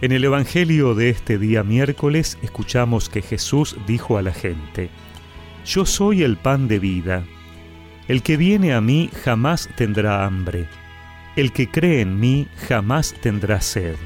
En 0.00 0.12
el 0.12 0.22
Evangelio 0.22 0.94
de 0.94 1.10
este 1.10 1.38
día 1.38 1.64
miércoles 1.64 2.38
escuchamos 2.40 3.08
que 3.08 3.20
Jesús 3.20 3.76
dijo 3.88 4.16
a 4.16 4.22
la 4.22 4.32
gente, 4.32 4.90
Yo 5.66 5.84
soy 5.86 6.22
el 6.22 6.36
pan 6.36 6.68
de 6.68 6.78
vida. 6.78 7.24
El 8.06 8.22
que 8.22 8.36
viene 8.36 8.74
a 8.74 8.80
mí 8.80 9.10
jamás 9.24 9.68
tendrá 9.74 10.24
hambre. 10.24 10.68
El 11.34 11.52
que 11.52 11.68
cree 11.68 12.00
en 12.00 12.20
mí 12.20 12.46
jamás 12.68 13.12
tendrá 13.20 13.60
sed. 13.60 13.96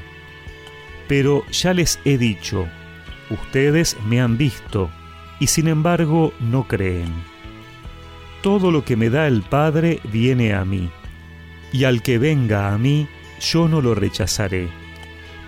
Pero 1.07 1.45
ya 1.51 1.75
les 1.75 1.99
he 2.05 2.17
dicho, 2.17 2.67
ustedes 3.29 3.95
me 4.07 4.19
han 4.19 4.35
visto, 4.35 4.89
y 5.39 5.45
sin 5.45 5.67
embargo 5.67 6.33
no 6.39 6.67
creen. 6.67 7.13
Todo 8.41 8.71
lo 8.71 8.83
que 8.83 8.95
me 8.95 9.11
da 9.11 9.27
el 9.27 9.43
Padre 9.43 9.99
viene 10.11 10.55
a 10.55 10.65
mí, 10.65 10.89
y 11.71 11.83
al 11.83 12.01
que 12.01 12.17
venga 12.17 12.73
a 12.73 12.79
mí, 12.79 13.07
yo 13.39 13.67
no 13.67 13.79
lo 13.79 13.93
rechazaré 13.93 14.82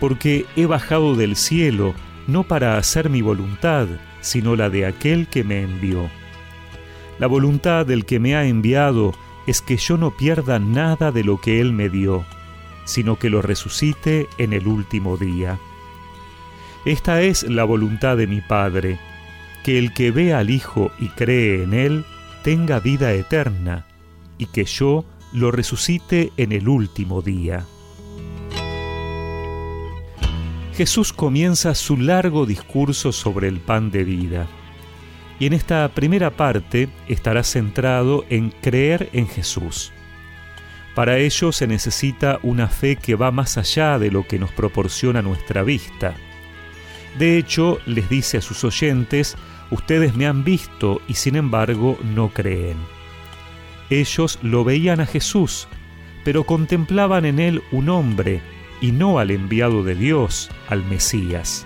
porque 0.07 0.45
he 0.55 0.67
bajado 0.67 1.15
del 1.15 1.35
cielo 1.35 1.95
no 2.27 2.43
para 2.43 2.77
hacer 2.77 3.09
mi 3.09 3.23
voluntad, 3.23 3.87
sino 4.21 4.55
la 4.55 4.69
de 4.69 4.85
aquel 4.85 5.25
que 5.25 5.43
me 5.43 5.63
envió. 5.63 6.11
La 7.17 7.25
voluntad 7.25 7.87
del 7.87 8.05
que 8.05 8.19
me 8.19 8.35
ha 8.35 8.45
enviado 8.45 9.15
es 9.47 9.61
que 9.61 9.77
yo 9.77 9.97
no 9.97 10.15
pierda 10.15 10.59
nada 10.59 11.11
de 11.11 11.23
lo 11.23 11.41
que 11.41 11.59
Él 11.59 11.73
me 11.73 11.89
dio, 11.89 12.23
sino 12.85 13.17
que 13.17 13.31
lo 13.31 13.41
resucite 13.41 14.27
en 14.37 14.53
el 14.53 14.67
último 14.67 15.17
día. 15.17 15.57
Esta 16.85 17.23
es 17.23 17.41
la 17.41 17.63
voluntad 17.63 18.15
de 18.15 18.27
mi 18.27 18.41
Padre, 18.41 18.99
que 19.63 19.79
el 19.79 19.91
que 19.91 20.11
ve 20.11 20.35
al 20.35 20.51
Hijo 20.51 20.91
y 20.99 21.07
cree 21.07 21.63
en 21.63 21.73
Él 21.73 22.05
tenga 22.43 22.79
vida 22.79 23.11
eterna, 23.13 23.87
y 24.37 24.45
que 24.45 24.65
yo 24.65 25.03
lo 25.33 25.49
resucite 25.49 26.31
en 26.37 26.51
el 26.51 26.69
último 26.69 27.23
día. 27.23 27.65
Jesús 30.75 31.13
comienza 31.13 31.73
su 31.73 31.95
largo 31.95 32.45
discurso 32.45 33.13
sobre 33.13 33.47
el 33.47 33.61
pan 33.61 33.91
de 33.91 34.03
vida. 34.03 34.45
Y 35.39 35.45
en 35.45 35.53
esta 35.53 35.87
primera 35.87 36.31
parte 36.31 36.89
estará 37.07 37.43
centrado 37.43 38.25
en 38.29 38.49
creer 38.49 39.09
en 39.13 39.29
Jesús. 39.29 39.93
Para 40.93 41.17
ello 41.17 41.53
se 41.53 41.65
necesita 41.65 42.39
una 42.43 42.67
fe 42.67 42.97
que 42.97 43.15
va 43.15 43.31
más 43.31 43.57
allá 43.57 43.97
de 43.99 44.11
lo 44.11 44.27
que 44.27 44.37
nos 44.37 44.51
proporciona 44.51 45.21
nuestra 45.21 45.63
vista. 45.63 46.13
De 47.17 47.37
hecho, 47.37 47.79
les 47.85 48.09
dice 48.09 48.39
a 48.39 48.41
sus 48.41 48.65
oyentes, 48.65 49.37
ustedes 49.71 50.13
me 50.15 50.27
han 50.27 50.43
visto 50.43 51.01
y 51.07 51.13
sin 51.13 51.37
embargo 51.37 51.97
no 52.03 52.29
creen. 52.29 52.77
Ellos 53.89 54.39
lo 54.41 54.65
veían 54.65 54.99
a 54.99 55.05
Jesús, 55.05 55.69
pero 56.25 56.43
contemplaban 56.43 57.23
en 57.23 57.39
él 57.39 57.63
un 57.71 57.87
hombre 57.87 58.41
y 58.81 58.91
no 58.91 59.19
al 59.19 59.31
enviado 59.31 59.83
de 59.83 59.95
Dios, 59.95 60.49
al 60.67 60.83
Mesías. 60.85 61.65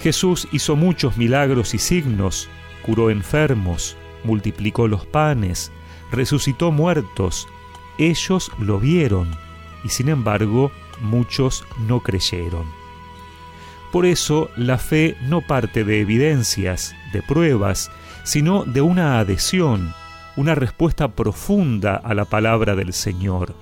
Jesús 0.00 0.48
hizo 0.52 0.76
muchos 0.76 1.16
milagros 1.16 1.74
y 1.74 1.78
signos, 1.78 2.48
curó 2.82 3.10
enfermos, 3.10 3.96
multiplicó 4.24 4.88
los 4.88 5.04
panes, 5.06 5.70
resucitó 6.10 6.72
muertos. 6.72 7.46
Ellos 7.98 8.50
lo 8.58 8.80
vieron 8.80 9.30
y 9.84 9.90
sin 9.90 10.08
embargo 10.08 10.72
muchos 11.00 11.64
no 11.86 12.00
creyeron. 12.00 12.64
Por 13.92 14.06
eso 14.06 14.50
la 14.56 14.78
fe 14.78 15.16
no 15.22 15.40
parte 15.40 15.84
de 15.84 16.00
evidencias, 16.00 16.94
de 17.12 17.22
pruebas, 17.22 17.90
sino 18.22 18.64
de 18.64 18.80
una 18.80 19.18
adhesión, 19.18 19.92
una 20.36 20.54
respuesta 20.54 21.08
profunda 21.08 21.96
a 21.96 22.14
la 22.14 22.24
palabra 22.24 22.76
del 22.76 22.92
Señor. 22.92 23.54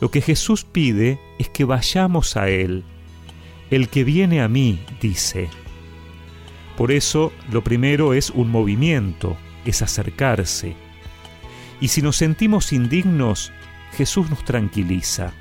Lo 0.00 0.10
que 0.10 0.20
Jesús 0.20 0.64
pide 0.64 1.18
es 1.38 1.48
que 1.48 1.64
vayamos 1.64 2.36
a 2.36 2.48
Él. 2.48 2.84
El 3.70 3.88
que 3.88 4.04
viene 4.04 4.42
a 4.42 4.48
mí, 4.48 4.78
dice. 5.00 5.48
Por 6.76 6.92
eso 6.92 7.32
lo 7.50 7.64
primero 7.64 8.12
es 8.12 8.30
un 8.30 8.50
movimiento, 8.50 9.36
es 9.64 9.82
acercarse. 9.82 10.76
Y 11.80 11.88
si 11.88 12.02
nos 12.02 12.16
sentimos 12.16 12.72
indignos, 12.72 13.52
Jesús 13.96 14.30
nos 14.30 14.44
tranquiliza. 14.44 15.32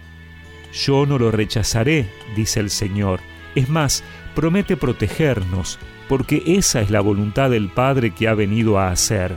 Yo 0.73 1.05
no 1.05 1.17
lo 1.17 1.31
rechazaré, 1.31 2.09
dice 2.35 2.59
el 2.59 2.69
Señor. 2.69 3.19
Es 3.53 3.69
más, 3.69 4.03
promete 4.33 4.75
protegernos, 4.75 5.79
porque 6.09 6.43
esa 6.45 6.81
es 6.81 6.89
la 6.89 7.01
voluntad 7.01 7.49
del 7.49 7.69
Padre 7.69 8.11
que 8.11 8.27
ha 8.27 8.33
venido 8.33 8.79
a 8.79 8.91
hacer. 8.91 9.35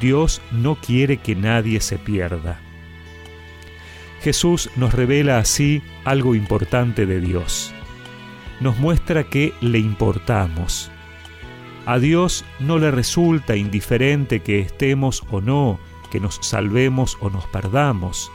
Dios 0.00 0.40
no 0.50 0.76
quiere 0.76 1.18
que 1.18 1.34
nadie 1.34 1.80
se 1.80 1.98
pierda. 1.98 2.60
Jesús 4.24 4.70
nos 4.74 4.94
revela 4.94 5.36
así 5.36 5.82
algo 6.06 6.34
importante 6.34 7.04
de 7.04 7.20
Dios. 7.20 7.74
Nos 8.58 8.78
muestra 8.78 9.24
que 9.24 9.52
le 9.60 9.78
importamos. 9.78 10.90
A 11.84 11.98
Dios 11.98 12.46
no 12.58 12.78
le 12.78 12.90
resulta 12.90 13.54
indiferente 13.54 14.40
que 14.40 14.60
estemos 14.60 15.24
o 15.30 15.42
no, 15.42 15.78
que 16.10 16.20
nos 16.20 16.38
salvemos 16.40 17.18
o 17.20 17.28
nos 17.28 17.44
perdamos. 17.48 18.32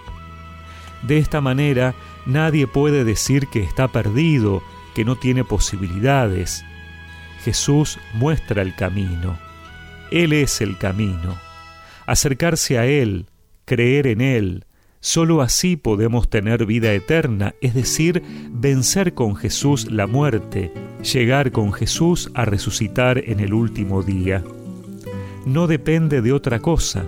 De 1.02 1.18
esta 1.18 1.42
manera, 1.42 1.96
nadie 2.28 2.68
puede 2.68 3.04
decir 3.04 3.48
que 3.48 3.64
está 3.64 3.88
perdido, 3.88 4.62
que 4.94 5.04
no 5.04 5.16
tiene 5.16 5.44
posibilidades. 5.44 6.64
Jesús 7.44 7.98
muestra 8.14 8.62
el 8.62 8.76
camino. 8.76 9.40
Él 10.12 10.34
es 10.34 10.62
el 10.62 10.78
camino. 10.78 11.36
Acercarse 12.06 12.78
a 12.78 12.86
Él, 12.86 13.26
creer 13.66 14.06
en 14.06 14.22
Él, 14.22 14.66
Solo 15.02 15.42
así 15.42 15.78
podemos 15.78 16.30
tener 16.30 16.66
vida 16.66 16.94
eterna, 16.94 17.56
es 17.62 17.74
decir, 17.74 18.22
vencer 18.52 19.14
con 19.14 19.36
Jesús 19.36 19.90
la 19.90 20.08
muerte, 20.08 20.74
llegar 21.02 21.52
con 21.52 21.72
Jesús 21.72 22.30
a 22.34 22.44
resucitar 22.44 23.18
en 23.18 23.40
el 23.40 23.54
último 23.54 24.04
día. 24.04 24.44
No 25.46 25.68
depende 25.68 26.22
de 26.22 26.34
otra 26.34 26.60
cosa. 26.60 27.06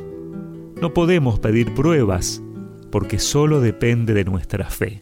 No 0.82 0.94
podemos 0.94 1.40
pedir 1.40 1.74
pruebas, 1.74 2.42
porque 2.92 3.20
solo 3.20 3.60
depende 3.60 4.14
de 4.14 4.24
nuestra 4.24 4.70
fe. 4.70 5.02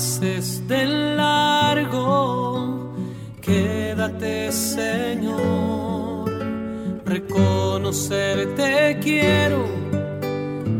Pases 0.00 0.66
de 0.66 0.84
largo, 1.16 2.94
quédate 3.40 4.50
Señor, 4.50 5.69
reconocerte 7.30 8.98
quiero. 9.00 9.64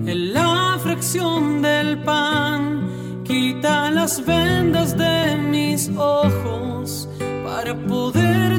En 0.06 0.33
la 0.33 0.78
fracción 0.83 1.62
del 1.62 1.99
pan, 2.03 3.22
quita 3.25 3.91
las 3.91 4.25
vendas 4.25 4.97
de 4.97 5.37
mis 5.37 5.91
ojos 5.97 7.08
para 7.44 7.75
poderte 7.75 8.50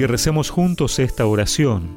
y 0.00 0.06
recemos 0.06 0.48
juntos 0.48 0.98
esta 0.98 1.26
oración. 1.26 1.90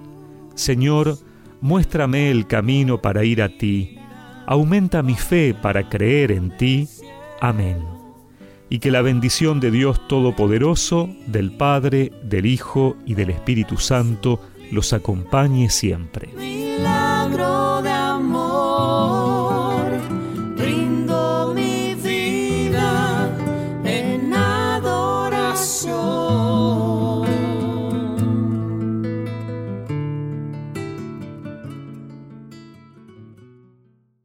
Señor, 0.56 1.18
muéstrame 1.62 2.32
el 2.32 2.48
camino 2.48 3.02
para 3.02 3.24
ir 3.24 3.42
a 3.42 3.48
ti, 3.48 3.98
aumenta 4.46 5.02
mi 5.02 5.16
fe 5.16 5.54
para 5.54 5.88
creer 5.88 6.34
en 6.34 6.56
ti. 6.58 6.90
Amén. 7.40 7.78
y 8.70 8.80
que 8.80 8.90
la 8.90 9.04
bendición 9.04 9.60
de 9.60 9.70
Dios 9.70 10.08
Todopoderoso, 10.08 11.08
del 11.28 11.52
Padre, 11.52 12.12
del 12.24 12.48
Hijo 12.48 12.98
y 13.06 13.14
del 13.14 13.30
Espíritu 13.30 13.78
Santo 13.78 14.40
los 14.72 14.94
acompañe 14.94 15.70
siempre. 15.70 16.30